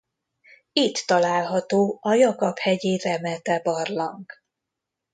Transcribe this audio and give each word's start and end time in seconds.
Itt 0.73 1.03
található 1.05 1.99
a 2.01 2.13
Jakab-hegyi 2.13 2.97
Remete-barlang. 2.97 4.25